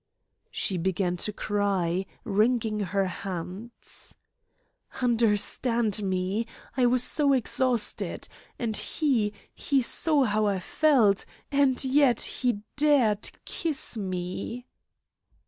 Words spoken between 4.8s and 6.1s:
"Understand